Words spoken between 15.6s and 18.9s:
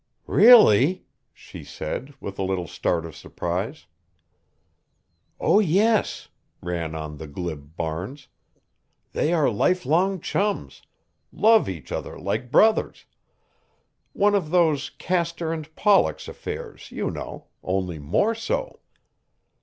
Pollox affairs, you know only more so.